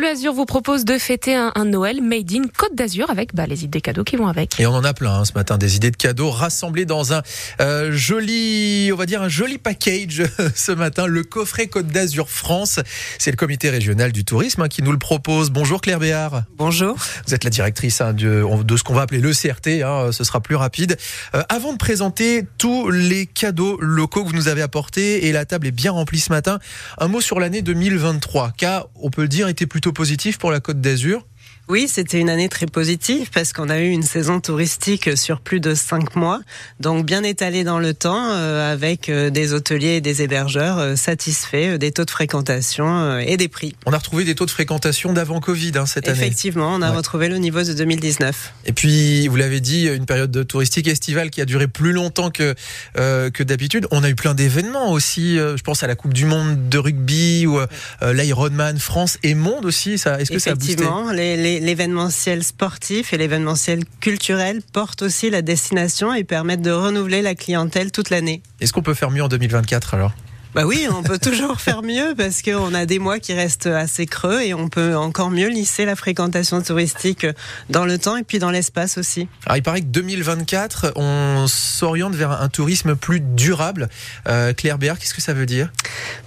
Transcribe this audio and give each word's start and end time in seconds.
Bleu 0.00 0.08
Azur 0.08 0.32
vous 0.32 0.46
propose 0.46 0.86
de 0.86 0.96
fêter 0.96 1.34
un, 1.34 1.52
Noël 1.66 2.00
made 2.00 2.32
in 2.32 2.44
Côte 2.56 2.74
d'Azur 2.74 3.10
avec 3.10 3.34
bah, 3.34 3.46
les 3.46 3.64
idées 3.64 3.82
cadeaux 3.82 4.02
qui 4.02 4.16
vont 4.16 4.28
avec. 4.28 4.58
Et 4.58 4.64
on 4.66 4.72
en 4.72 4.82
a 4.82 4.94
plein 4.94 5.12
hein, 5.12 5.24
ce 5.26 5.34
matin, 5.34 5.58
des 5.58 5.76
idées 5.76 5.90
de 5.90 5.96
cadeaux 5.96 6.30
rassemblées 6.30 6.86
dans 6.86 7.12
un 7.12 7.20
euh, 7.60 7.92
joli, 7.92 8.88
on 8.94 8.96
va 8.96 9.04
dire 9.04 9.20
un 9.20 9.28
joli 9.28 9.58
package 9.58 10.22
ce 10.54 10.72
matin, 10.72 11.06
le 11.06 11.22
coffret 11.22 11.66
Côte 11.66 11.88
d'Azur 11.88 12.30
France. 12.30 12.80
C'est 13.18 13.30
le 13.30 13.36
comité 13.36 13.68
régional 13.68 14.10
du 14.10 14.24
tourisme 14.24 14.62
hein, 14.62 14.68
qui 14.68 14.82
nous 14.82 14.90
le 14.90 14.98
propose. 14.98 15.50
Bonjour 15.50 15.82
Claire 15.82 15.98
Béard. 15.98 16.44
Bonjour. 16.56 16.96
Vous 17.26 17.34
êtes 17.34 17.44
la 17.44 17.50
directrice 17.50 18.00
hein, 18.00 18.14
de, 18.14 18.42
de, 18.64 18.76
ce 18.78 18.82
qu'on 18.82 18.94
va 18.94 19.02
appeler 19.02 19.20
le 19.20 19.32
CRT, 19.32 20.12
ce 20.12 20.24
sera 20.24 20.40
plus 20.40 20.56
rapide. 20.56 20.96
Euh, 21.34 21.42
avant 21.50 21.74
de 21.74 21.78
présenter 21.78 22.46
tous 22.56 22.88
les 22.88 23.26
cadeaux 23.26 23.78
locaux 23.82 24.24
que 24.24 24.30
vous 24.30 24.34
nous 24.34 24.48
avez 24.48 24.62
apportés, 24.62 25.26
et 25.26 25.32
la 25.32 25.44
table 25.44 25.66
est 25.66 25.72
bien 25.72 25.92
remplie 25.92 26.20
ce 26.20 26.32
matin, 26.32 26.58
un 26.96 27.08
mot 27.08 27.20
sur 27.20 27.38
l'année 27.38 27.60
2023, 27.60 28.52
car 28.56 28.86
on 28.94 29.10
peut 29.10 29.20
le 29.20 29.28
dire, 29.28 29.46
était 29.48 29.66
plutôt 29.66 29.89
positif 29.92 30.38
pour 30.38 30.50
la 30.50 30.60
Côte 30.60 30.80
d'Azur. 30.80 31.26
Oui, 31.70 31.86
c'était 31.86 32.18
une 32.18 32.30
année 32.30 32.48
très 32.48 32.66
positive 32.66 33.30
parce 33.32 33.52
qu'on 33.52 33.68
a 33.68 33.78
eu 33.78 33.90
une 33.90 34.02
saison 34.02 34.40
touristique 34.40 35.16
sur 35.16 35.40
plus 35.40 35.60
de 35.60 35.76
cinq 35.76 36.16
mois, 36.16 36.40
donc 36.80 37.06
bien 37.06 37.22
étalée 37.22 37.62
dans 37.62 37.78
le 37.78 37.94
temps, 37.94 38.32
euh, 38.32 38.72
avec 38.72 39.08
euh, 39.08 39.30
des 39.30 39.52
hôteliers 39.52 39.94
et 39.94 40.00
des 40.00 40.20
hébergeurs 40.20 40.78
euh, 40.78 40.96
satisfaits 40.96 41.78
des 41.78 41.92
taux 41.92 42.04
de 42.04 42.10
fréquentation 42.10 43.20
et 43.20 43.36
des 43.36 43.46
prix. 43.46 43.76
On 43.86 43.92
a 43.92 43.98
retrouvé 43.98 44.24
des 44.24 44.34
taux 44.34 44.46
de 44.46 44.50
fréquentation 44.50 45.12
d'avant 45.12 45.38
Covid 45.38 45.70
hein, 45.76 45.86
cette 45.86 46.08
année. 46.08 46.18
Effectivement, 46.18 46.74
on 46.74 46.82
a 46.82 46.90
retrouvé 46.90 47.28
le 47.28 47.36
niveau 47.36 47.62
de 47.62 47.72
2019. 47.72 48.52
Et 48.66 48.72
puis, 48.72 49.28
vous 49.28 49.36
l'avez 49.36 49.60
dit, 49.60 49.86
une 49.86 50.06
période 50.06 50.44
touristique 50.48 50.88
estivale 50.88 51.30
qui 51.30 51.40
a 51.40 51.44
duré 51.44 51.68
plus 51.68 51.92
longtemps 51.92 52.30
que 52.30 52.56
que 52.94 53.42
d'habitude. 53.44 53.86
On 53.92 54.02
a 54.02 54.10
eu 54.10 54.16
plein 54.16 54.34
d'événements 54.34 54.90
aussi. 54.90 55.36
je 55.36 55.62
pense 55.62 55.84
à 55.84 55.86
la 55.86 55.94
Coupe 55.94 56.14
du 56.14 56.24
Monde 56.24 56.68
de 56.68 56.78
rugby 56.78 57.46
ou 57.46 57.60
l'Ironman 58.02 58.78
France 58.80 59.18
et 59.22 59.34
Monde 59.34 59.66
aussi. 59.66 59.98
Ça, 59.98 60.20
est-ce 60.20 60.32
que 60.32 60.40
ça 60.40 60.50
a 60.50 60.54
boosté? 60.56 60.84
Les 61.14 61.59
l'événementiel 61.60 62.42
sportif 62.42 63.12
et 63.12 63.18
l'événementiel 63.18 63.84
culturel 64.00 64.62
portent 64.72 65.02
aussi 65.02 65.30
la 65.30 65.42
destination 65.42 66.12
et 66.12 66.24
permettent 66.24 66.62
de 66.62 66.70
renouveler 66.70 67.22
la 67.22 67.34
clientèle 67.34 67.92
toute 67.92 68.10
l'année. 68.10 68.42
Est-ce 68.60 68.72
qu'on 68.72 68.82
peut 68.82 68.94
faire 68.94 69.10
mieux 69.10 69.22
en 69.22 69.28
2024 69.28 69.94
alors? 69.94 70.12
Bah 70.52 70.64
oui, 70.66 70.88
on 70.90 71.04
peut 71.04 71.18
toujours 71.18 71.60
faire 71.60 71.82
mieux 71.82 72.14
parce 72.16 72.42
qu'on 72.42 72.74
a 72.74 72.84
des 72.84 72.98
mois 72.98 73.20
qui 73.20 73.32
restent 73.34 73.68
assez 73.68 74.06
creux 74.06 74.40
et 74.42 74.52
on 74.52 74.68
peut 74.68 74.96
encore 74.96 75.30
mieux 75.30 75.48
lisser 75.48 75.84
la 75.84 75.94
fréquentation 75.94 76.60
touristique 76.60 77.24
dans 77.68 77.84
le 77.84 77.98
temps 77.98 78.16
et 78.16 78.24
puis 78.24 78.40
dans 78.40 78.50
l'espace 78.50 78.98
aussi. 78.98 79.28
Alors 79.46 79.58
il 79.58 79.62
paraît 79.62 79.80
que 79.80 79.86
2024, 79.86 80.94
on 80.96 81.46
s'oriente 81.46 82.16
vers 82.16 82.32
un 82.32 82.48
tourisme 82.48 82.96
plus 82.96 83.20
durable. 83.20 83.88
Euh, 84.28 84.52
Claire 84.52 84.78
Béard, 84.78 84.98
qu'est-ce 84.98 85.14
que 85.14 85.22
ça 85.22 85.34
veut 85.34 85.46
dire? 85.46 85.70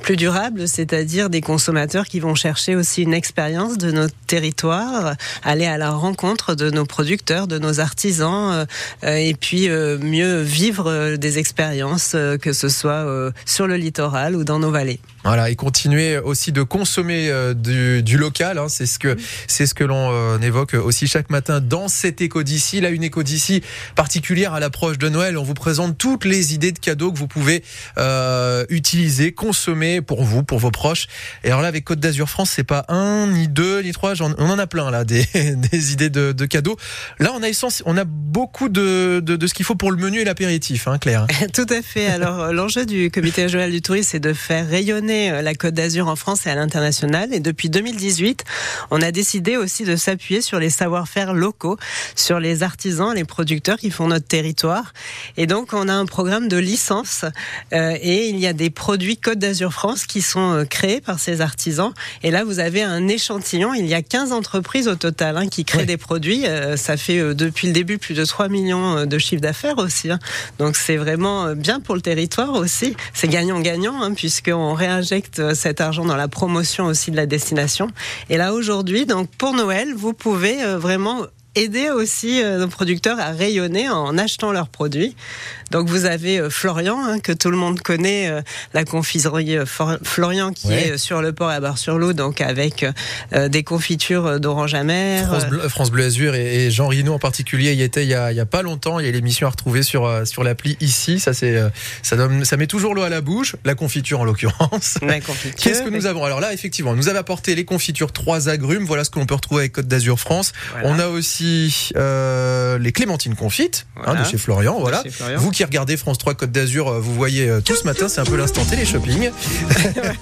Plus 0.03 0.17
durable, 0.17 0.67
c'est-à-dire 0.67 1.29
des 1.29 1.39
consommateurs 1.39 2.07
qui 2.07 2.19
vont 2.19 2.35
chercher 2.35 2.75
aussi 2.75 3.03
une 3.03 3.13
expérience 3.13 3.77
de 3.77 3.89
notre 3.89 4.13
territoire, 4.27 5.15
aller 5.43 5.65
à 5.65 5.77
la 5.77 5.91
rencontre 5.91 6.55
de 6.55 6.69
nos 6.69 6.85
producteurs, 6.85 7.47
de 7.47 7.57
nos 7.57 7.79
artisans 7.79 8.67
euh, 9.03 9.15
et 9.15 9.33
puis 9.33 9.69
euh, 9.69 9.97
mieux 9.97 10.41
vivre 10.41 11.15
des 11.15 11.39
expériences, 11.39 12.17
que 12.41 12.51
ce 12.51 12.67
soit 12.67 13.07
sur 13.45 13.65
le 13.65 13.77
littoral 13.77 14.35
ou 14.35 14.43
dans 14.43 14.59
nos 14.59 14.71
vallées. 14.71 14.99
Voilà, 15.23 15.49
et 15.49 15.55
continuer 15.55 16.17
aussi 16.17 16.51
de 16.51 16.63
consommer 16.63 17.29
euh, 17.29 17.53
du, 17.53 18.17
local. 18.17 18.57
Hein, 18.57 18.67
c'est 18.67 18.85
ce 18.85 18.99
que 18.99 19.15
c'est 19.47 19.65
ce 19.65 19.73
que 19.73 19.85
l'on 19.85 20.11
euh, 20.11 20.37
évoque 20.39 20.73
aussi 20.73 21.07
chaque 21.07 21.29
matin 21.29 21.61
dans 21.61 21.87
cette 21.87 22.19
éco 22.19 22.43
d'ici. 22.43 22.81
Là, 22.81 22.89
une 22.89 23.03
éco 23.03 23.23
d'ici 23.23 23.63
particulière 23.95 24.53
à 24.53 24.59
l'approche 24.59 24.97
de 24.97 25.07
Noël. 25.07 25.37
On 25.37 25.43
vous 25.43 25.53
présente 25.53 25.97
toutes 25.97 26.25
les 26.25 26.53
idées 26.53 26.73
de 26.73 26.79
cadeaux 26.79 27.13
que 27.13 27.17
vous 27.17 27.29
pouvez 27.29 27.63
euh, 27.97 28.65
utiliser, 28.67 29.31
consommer 29.31 29.92
pour 30.01 30.23
vous, 30.23 30.43
pour 30.43 30.59
vos 30.59 30.71
proches. 30.71 31.07
Et 31.43 31.47
alors 31.47 31.61
là, 31.61 31.67
avec 31.67 31.85
Côte 31.85 31.99
d'Azur 31.99 32.29
France, 32.29 32.51
c'est 32.55 32.63
pas 32.63 32.85
un, 32.87 33.27
ni 33.27 33.47
deux, 33.47 33.81
ni 33.81 33.91
trois. 33.91 34.13
On 34.21 34.49
en 34.49 34.59
a 34.59 34.67
plein 34.67 34.91
là, 34.91 35.03
des, 35.05 35.91
idées 35.91 36.09
de, 36.09 36.31
de, 36.31 36.45
cadeaux. 36.45 36.77
Là, 37.19 37.31
on 37.35 37.43
a 37.43 37.49
essence, 37.49 37.83
on 37.85 37.97
a 37.97 38.03
beaucoup 38.05 38.69
de, 38.69 39.23
ce 39.45 39.53
qu'il 39.53 39.65
faut 39.65 39.75
pour 39.75 39.91
le 39.91 39.97
menu 39.97 40.19
et 40.19 40.23
l'apéritif, 40.23 40.87
hein, 40.87 40.97
Claire. 40.97 41.27
Tout 41.53 41.67
à 41.69 41.81
fait. 41.81 42.07
Alors, 42.07 42.53
l'enjeu 42.53 42.85
du 42.85 43.11
Comité 43.11 43.43
régional 43.43 43.71
du 43.71 43.81
tourisme, 43.81 44.09
c'est 44.11 44.19
de 44.19 44.33
faire 44.33 44.67
rayonner 44.67 45.31
euh, 45.31 45.41
la 45.41 45.53
Côte 45.53 45.73
d'Azur 45.73 46.07
en 46.07 46.15
France 46.15 46.45
et 46.45 46.49
à 46.49 46.55
l'international. 46.55 47.33
Et 47.33 47.39
depuis 47.39 47.69
2018, 47.69 48.43
on 48.91 49.01
a 49.01 49.11
décidé 49.11 49.57
aussi 49.57 49.83
de 49.83 49.95
s'appuyer 49.95 50.41
sur 50.41 50.59
les 50.59 50.69
savoir-faire 50.69 51.33
locaux, 51.33 51.77
sur 52.15 52.39
les 52.39 52.63
artisans, 52.63 53.13
les 53.13 53.23
producteurs 53.23 53.77
qui 53.77 53.91
font 53.91 54.07
notre 54.07 54.27
territoire. 54.27 54.93
Et 55.37 55.47
donc, 55.47 55.73
on 55.73 55.87
a 55.87 55.93
un 55.93 56.05
programme 56.05 56.47
de 56.47 56.57
licence 56.57 57.25
euh, 57.73 57.97
et 58.01 58.29
il 58.29 58.39
y 58.39 58.47
a 58.47 58.53
des 58.53 58.69
produits 58.69 59.17
Côte 59.17 59.39
d'Azur 59.39 59.73
France 59.73 59.82
qui 60.07 60.21
sont 60.21 60.53
euh, 60.53 60.65
créés 60.65 61.01
par 61.01 61.19
ces 61.19 61.41
artisans. 61.41 61.93
Et 62.23 62.31
là, 62.31 62.43
vous 62.43 62.59
avez 62.59 62.81
un 62.81 63.07
échantillon. 63.07 63.73
Il 63.73 63.85
y 63.85 63.93
a 63.93 64.01
15 64.01 64.31
entreprises 64.31 64.87
au 64.87 64.95
total 64.95 65.37
hein, 65.37 65.47
qui 65.47 65.65
créent 65.65 65.85
des 65.85 65.97
produits. 65.97 66.45
ça 66.75 66.97
fait 66.97 67.35
depuis 67.35 67.67
le 67.67 67.73
début 67.73 67.97
plus 67.97 68.13
de 68.13 68.25
3 68.25 68.47
millions 68.47 69.05
de 69.05 69.17
chiffres 69.17 69.41
d'affaires 69.41 69.77
aussi. 69.77 70.09
Hein. 70.09 70.19
Donc, 70.59 70.75
c'est 70.75 70.97
vraiment 70.97 71.53
bien 71.53 71.79
pour 71.79 71.95
le 71.95 72.01
territoire 72.01 72.53
aussi. 72.53 72.95
C'est 73.13 73.27
gagnant-gagnant 73.27 74.01
hein, 74.01 74.13
puisqu'on 74.13 74.73
réagit 74.73 74.93
injecte 75.03 75.53
cet 75.53 75.81
argent 75.81 76.05
dans 76.05 76.15
la 76.15 76.29
promotion 76.29 76.85
aussi 76.85 77.11
de 77.11 77.17
la 77.17 77.25
destination. 77.25 77.89
Et 78.29 78.37
là 78.37 78.53
aujourd'hui, 78.53 79.05
donc 79.05 79.29
pour 79.37 79.53
Noël, 79.53 79.93
vous 79.93 80.13
pouvez 80.13 80.63
euh, 80.63 80.77
vraiment 80.77 81.25
aider 81.55 81.89
aussi 81.89 82.41
euh, 82.41 82.57
nos 82.57 82.67
producteurs 82.67 83.19
à 83.19 83.31
rayonner 83.31 83.89
en 83.89 84.17
achetant 84.17 84.51
leurs 84.51 84.69
produits. 84.69 85.15
Donc 85.73 85.89
vous 85.89 86.05
avez 86.05 86.39
euh, 86.39 86.51
Florian, 86.51 87.03
hein, 87.03 87.19
que 87.19 87.31
tout 87.31 87.49
le 87.49 87.57
monde 87.57 87.81
connaît, 87.81 88.29
euh, 88.29 88.41
la 88.73 88.85
confiserie 88.85 89.57
Florian 90.03 90.51
qui 90.53 90.71
est 90.71 90.97
sur 90.97 91.21
le 91.21 91.33
port 91.33 91.49
à 91.49 91.59
Bar-sur-Loup, 91.59 92.13
donc 92.13 92.41
avec 92.41 92.85
des 93.33 93.63
confitures 93.63 94.39
d'orange 94.39 94.75
amère. 94.75 95.27
France 95.27 95.47
Bleu, 95.47 95.69
France 95.69 95.91
Bleu 95.91 96.05
Azur 96.05 96.35
et, 96.35 96.69
Jean 96.69 96.87
Rino 96.87 97.13
en 97.13 97.19
particulier 97.19 97.73
y 97.73 97.81
était 97.81 98.03
il 98.03 98.09
y 98.09 98.13
a, 98.13 98.31
il 98.31 98.37
y 98.37 98.39
a 98.39 98.45
pas 98.45 98.61
longtemps. 98.61 98.99
Il 98.99 99.05
y 99.05 99.09
a 99.09 99.11
l'émission 99.11 99.47
à 99.47 99.49
retrouver 99.49 99.83
sur, 99.83 100.27
sur 100.27 100.43
l'appli 100.43 100.77
ici. 100.79 101.19
Ça, 101.19 101.33
c'est, 101.33 101.59
ça, 102.03 102.15
donne, 102.15 102.45
ça 102.45 102.57
met 102.57 102.67
toujours 102.67 102.93
l'eau 102.93 103.01
à 103.01 103.09
la 103.09 103.21
bouche, 103.21 103.55
la 103.65 103.75
confiture 103.75 104.19
en 104.19 104.25
l'occurrence. 104.25 104.99
Qu'est-ce 105.57 105.81
que 105.81 105.89
nous 105.89 106.05
avons? 106.05 106.23
Alors 106.23 106.39
là, 106.39 106.53
effectivement, 106.53 106.93
nous 106.95 107.09
avons 107.09 107.19
apporté 107.19 107.55
les 107.55 107.65
confitures 107.65 108.11
trois 108.11 108.49
agrumes. 108.49 108.85
Voilà 108.85 109.03
ce 109.03 109.09
que 109.09 109.19
l'on 109.19 109.25
peut 109.25 109.35
retrouver 109.35 109.61
avec 109.61 109.73
Côte 109.73 109.87
d'Azur 109.87 110.19
France. 110.19 110.53
On 110.83 110.99
a 110.99 111.07
aussi 111.07 111.91
euh, 111.95 112.77
les 112.77 112.91
clémentines 112.91 113.35
confites 113.35 113.87
hein, 114.05 114.15
de 114.15 114.23
chez 114.23 114.37
Florian. 114.37 114.79
Voilà. 114.79 115.03
Vous 115.37 115.51
qui 115.51 115.62
regardez 115.65 115.97
France 115.97 116.17
3 116.17 116.33
Côte 116.35 116.51
d'Azur, 116.51 116.87
euh, 116.87 116.99
vous 116.99 117.13
voyez 117.13 117.49
euh, 117.49 117.61
tout 117.61 117.75
ce 117.75 117.83
matin, 117.83 118.07
c'est 118.07 118.21
un 118.21 118.25
peu 118.25 118.35
l'instant 118.35 118.63
télé-shopping. 118.65 119.29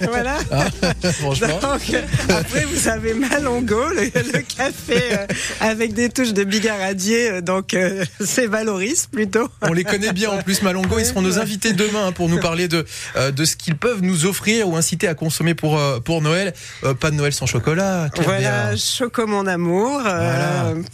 voilà. 0.08 0.38
Ah, 0.50 0.66
franchement. 1.12 1.58
après, 2.28 2.64
vous 2.64 2.88
avez 2.88 3.14
Malongo, 3.14 3.88
le, 3.88 4.42
café 4.42 5.00
avec 5.60 5.94
des 5.94 6.08
touches 6.08 6.32
de 6.32 6.44
bigaradier. 6.44 7.42
Donc, 7.42 7.76
c'est 8.24 8.46
Valoris 8.46 9.06
plutôt. 9.10 9.48
On 9.62 9.72
les 9.72 9.84
connaît 9.84 10.12
bien 10.12 10.30
en 10.30 10.42
plus, 10.42 10.62
Malongo. 10.62 10.98
Ils 10.98 11.06
seront 11.06 11.22
nos 11.22 11.38
invités 11.38 11.72
demain 11.72 12.08
hein, 12.08 12.12
pour 12.12 12.28
nous 12.28 12.40
parler 12.40 12.68
de, 12.68 12.84
de 13.34 13.44
ce 13.44 13.56
qu'ils 13.56 13.76
peuvent 13.76 14.02
nous 14.02 14.26
offrir 14.26 14.68
ou 14.68 14.76
inciter 14.76 15.08
à 15.08 15.14
consommer 15.14 15.54
pour, 15.54 15.80
pour 16.04 16.22
Noël. 16.22 16.52
pas 17.00 17.10
de 17.10 17.16
Noël 17.16 17.32
sans 17.32 17.46
chocolat. 17.46 18.08
Voilà, 18.24 18.76
Choco 18.76 19.26
mon 19.26 19.46
amour. 19.46 20.02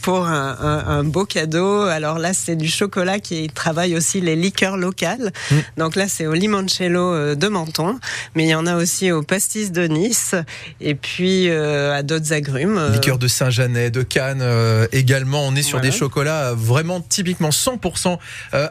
pour 0.01 0.27
un, 0.27 1.03
beau 1.03 1.25
cadeau. 1.25 1.83
Alors 1.83 2.19
là, 2.19 2.33
c'est 2.33 2.55
du 2.55 2.67
chocolat 2.67 3.19
qui 3.19 3.49
travaille 3.49 3.95
aussi 3.95 4.21
les 4.21 4.28
liqueurs 4.35 4.77
locales. 4.77 5.31
Mm. 5.51 5.55
Donc 5.77 5.95
là, 5.95 6.07
c'est 6.07 6.27
au 6.27 6.33
limoncello 6.33 7.13
euh, 7.13 7.35
de 7.35 7.47
Menton, 7.47 7.99
mais 8.35 8.43
il 8.45 8.49
y 8.49 8.55
en 8.55 8.65
a 8.65 8.75
aussi 8.75 9.11
au 9.11 9.21
pastis 9.21 9.71
de 9.71 9.87
Nice 9.87 10.35
et 10.81 10.95
puis 10.95 11.49
euh, 11.49 11.93
à 11.93 12.03
d'autres 12.03 12.33
agrumes. 12.33 12.77
Euh. 12.77 12.89
Liqueur 12.91 13.17
de 13.17 13.27
Saint-Janet, 13.27 13.93
de 13.93 14.01
Cannes 14.03 14.43
également. 14.91 15.47
On 15.47 15.55
est 15.55 15.61
sur 15.61 15.81
des 15.81 15.91
chocolats 15.91 16.53
vraiment 16.53 17.01
typiquement 17.01 17.49
100% 17.49 18.17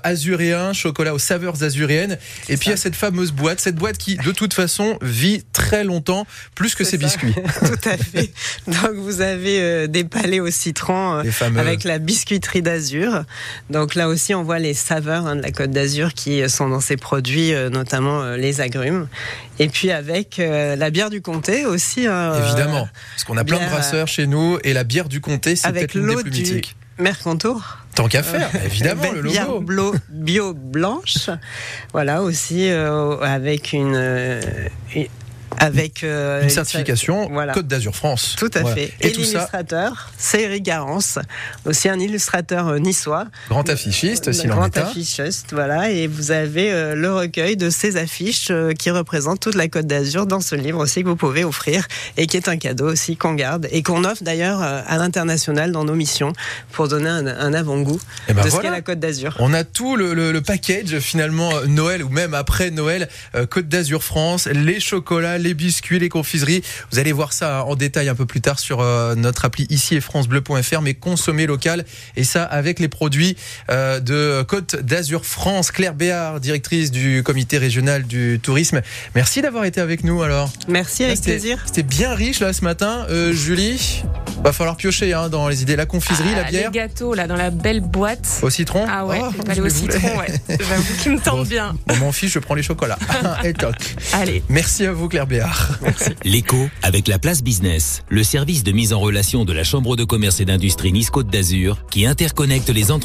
azuréens, 0.03 0.73
chocolat 0.73 1.15
aux 1.15 1.19
saveurs 1.19 1.63
azuréennes. 1.63 2.19
Et 2.49 2.57
puis 2.57 2.69
il 2.69 2.71
y 2.71 2.75
a 2.75 2.77
cette 2.77 2.97
fameuse 2.97 3.33
boîte, 3.33 3.61
cette 3.61 3.77
boîte 3.77 3.99
qui 3.99 4.17
de 4.17 4.33
toute 4.33 4.55
façon 4.55 4.99
vit 5.03 5.43
très 5.53 5.85
longtemps, 5.85 6.27
plus 6.55 6.75
que 6.75 6.85
ses 6.85 6.99
biscuits. 6.99 7.35
Tout 7.61 7.89
à 7.89 7.97
fait. 7.97 8.33
Donc 8.67 8.95
vous 8.95 9.21
avez 9.21 9.89
des 9.89 10.05
palais 10.05 10.41
au 10.41 10.51
citron 10.51 11.23
avec 11.57 11.85
la 11.85 11.99
biscuiterie 11.99 12.63
d'Azur. 12.63 13.25
Donc 13.71 13.95
là 13.95 14.09
aussi, 14.09 14.35
on 14.35 14.43
voit 14.43 14.59
les 14.59 14.75
saveurs 14.75 15.27
hein, 15.27 15.37
de 15.37 15.43
la 15.43 15.48
Côte 15.53 15.71
d'Azur 15.71 16.15
qui 16.15 16.49
sont 16.49 16.69
dans 16.69 16.81
ces 16.81 16.97
produits, 16.97 17.53
euh, 17.53 17.71
notamment 17.71 18.23
euh, 18.23 18.37
les 18.37 18.61
agrumes. 18.61 19.09
Et 19.59 19.69
puis 19.69 19.91
avec 19.91 20.39
euh, 20.39 20.77
la 20.77 20.91
bière 20.91 21.11
du 21.11 21.21
comté 21.21 21.65
aussi. 21.65 22.07
Hein, 22.07 22.35
Évidemment, 22.45 22.89
parce 23.13 23.25
qu'on 23.25 23.37
a 23.37 23.45
plein 23.45 23.59
de 23.59 23.71
brasseurs 23.71 24.09
chez 24.09 24.27
nous 24.27 24.59
et 24.65 24.73
la 24.73 24.85
bière 24.85 25.09
du 25.09 25.21
comté, 25.21 25.57
c'est 25.57 25.73
peut-être 25.73 25.95
une 25.95 26.09
des 26.09 26.23
plus 26.23 26.31
mythiques. 26.31 26.77
Mercantour. 26.99 27.79
Tant 27.95 28.09
qu'à 28.09 28.25
faire, 28.25 28.51
évidemment, 28.65 29.13
le 29.13 29.21
logo. 29.21 29.31
Bière 29.31 29.93
bio 30.09 30.55
blanche. 30.55 31.31
Voilà, 31.93 32.23
aussi 32.23 32.69
avec 32.69 33.73
une, 33.73 34.41
avec 35.59 36.05
euh, 36.05 36.43
Une 36.43 36.51
certification 36.51 37.29
voilà. 37.31 37.53
Côte 37.53 37.67
d'Azur 37.67 37.95
France. 37.95 38.35
Tout 38.39 38.51
à 38.55 38.61
Voilà. 38.61 38.77
fait. 38.77 38.93
Et, 39.01 39.09
Et, 39.09 39.13
tout 39.13 39.25
ça, 39.25 39.33
l'illustrateur, 39.39 40.11
c'est 40.17 40.43
Eric 40.43 40.63
Garance, 40.63 41.19
aussi 41.65 41.89
un 41.89 41.99
illustrateur 41.99 42.69
euh, 42.69 42.79
niçois. 42.79 43.27
grand 43.49 43.69
affichiste, 43.69 44.33
s'il 44.33 44.47
Le 44.49 44.53
en 44.55 44.57
grand 44.57 44.77
est 44.77 44.79
affichiste, 44.81 45.53
voilà. 45.53 45.91
Et 45.91 46.07
vous 46.07 46.31
avez 46.31 46.71
euh, 46.73 46.95
le 46.95 47.13
recueil 47.13 47.57
de 47.57 47.71
ces 47.71 47.97
affiches 47.97 48.49
euh, 48.51 48.73
qui 48.73 48.91
représentent 48.91 49.41
toute 49.41 49.55
la 49.55 49.69
Côte 49.69 49.87
d'Azur 49.87 50.27
dans 50.27 50.41
ce 50.41 50.55
livre 50.55 50.79
aussi 50.81 51.03
que 51.03 51.09
vous 51.09 51.17
pouvez 51.17 51.45
offrir 51.45 51.87
et 52.17 52.27
qui 52.27 52.37
est 52.37 52.49
un 52.49 52.57
cadeau 52.57 52.91
aussi 52.93 53.17
qu'on 53.17 53.35
garde 53.35 53.69
et 53.71 53.83
qu'on 53.83 54.05
offre 54.05 54.23
d'ailleurs 54.23 54.63
euh, 54.63 54.81
à 54.87 54.97
l'international 54.99 55.73
dans 55.73 55.85
nos 55.85 55.95
missions 55.95 56.33
pour 56.73 56.89
donner 56.89 57.09
un, 57.09 57.27
un 57.27 57.55
avant-goût 57.55 58.01
Et 58.29 58.33
ben 58.35 58.45
de 58.45 58.51
ce 58.51 58.59
qu'est 58.61 58.71
la 58.71 58.81
Côte 58.83 59.01
d'Azur. 59.01 59.37
On 59.41 59.53
a 59.55 59.65
tout 59.65 59.97
le, 59.97 60.15
le- 60.15 60.33
le 60.33 60.41
package 60.41 60.99
finalement 61.01 61.55
euh, 61.57 61.67
Noël 61.67 62.03
ou 62.05 62.09
même 62.09 62.35
après 62.35 62.71
Noël 62.71 63.09
euh, 63.35 63.47
Côte 63.47 63.69
d'Azur 63.69 64.03
France, 64.05 64.47
les 64.47 64.81
chocolats, 64.81 65.39
les 65.39 65.48
biscuits, 65.55 65.99
les 65.99 66.09
confiseries. 66.09 66.63
Vous 66.93 66.99
allez 66.99 67.13
voir 67.13 67.33
ça 67.33 67.65
en 67.65 67.75
détail 67.77 68.09
un 68.09 68.15
peu 68.15 68.27
plus 68.27 68.41
tard 68.41 68.59
sur 68.59 68.81
euh, 68.81 69.15
notre 69.15 69.45
appli 69.45 69.67
ici 69.71 69.95
et 69.97 70.01
francebleu.fr 70.01 70.81
mais 70.83 70.95
consommer 70.95 71.47
local 71.47 71.85
et 72.17 72.25
ça 72.25 72.45
avec 72.45 72.81
les 72.81 72.89
produits 72.89 73.37
euh, 73.71 74.01
de 74.01 74.43
Côte 74.43 74.77
d'Azur 74.77 75.25
France. 75.27 75.71
Claire 75.71 75.95
Béard, 75.95 76.41
directrice 76.41 76.91
du 76.91 77.23
comité 77.23 77.59
régional 77.59 78.05
du 78.05 78.41
tourisme. 78.43 78.81
Merci 79.15 79.43
d'avoir 79.43 79.65
été 79.65 79.81
avec 79.81 80.05
nous 80.05 80.23
alors. 80.23 80.51
Merci 80.69 81.05
avec 81.05 81.21
plaisir. 81.21 81.63
C'était 81.67 81.83
bien 81.83 82.15
riche 82.15 82.41
là 82.41 82.53
ce 82.53 82.65
matin. 82.65 83.07
Euh, 83.11 83.33
Julie, 83.33 84.03
va 84.43 84.53
falloir 84.53 84.77
piocher 84.77 85.13
hein, 85.13 85.29
dans 85.29 85.49
les 85.49 85.63
idées. 85.63 85.77
La 85.77 85.87
confiserie, 85.87 86.29
Ah, 86.35 86.43
la 86.43 86.45
bière, 86.45 86.71
Les 86.71 86.79
gâteaux, 86.79 87.15
là, 87.15 87.27
dans 87.27 87.37
la 87.37 87.51
belle 87.51 87.81
boîte. 87.81 88.27
au 88.43 88.51
citron. 88.51 88.87
Ah 88.89 89.05
ouais, 89.07 89.21
Oh, 89.23 89.31
je 89.55 89.61
au 89.61 89.65
les 89.65 89.71
citron, 89.71 90.19
ouais. 90.19 90.29
J'avoue 90.61 90.95
qu'il 91.03 91.13
me 91.13 91.19
tente 91.19 91.37
Bon. 91.39 91.43
bien. 91.45 91.75
Bon, 91.87 91.97
mon 91.97 92.13
fils, 92.13 92.33
je 92.33 92.39
prends 92.39 92.55
les 92.55 92.63
chocolats. 92.63 92.99
Et 93.45 93.53
toc. 93.53 93.75
Allez. 94.13 94.43
Merci 94.49 94.87
à 94.87 94.93
vous 94.93 95.09
Claire 95.09 95.27
Béard. 95.27 95.38
L'écho 96.25 96.69
avec 96.83 97.09
la 97.09 97.19
place 97.19 97.43
business, 97.43 98.03
le 98.09 98.25
service 98.25 98.65
de 98.65 98.73
mise 98.73 98.93
en 98.93 99.01
relation 99.01 99.45
de 99.45 99.53
la 99.53 99.65
Chambre 99.65 99.97
de 99.97 100.05
commerce 100.05 100.41
et 100.41 100.45
d'industrie 100.45 100.93
Nice 100.93 101.11
Côte 101.11 101.29
d'Azur 101.29 101.79
qui 101.91 102.07
interconnecte 102.07 102.69
les 102.69 102.91
entreprises 102.91 102.99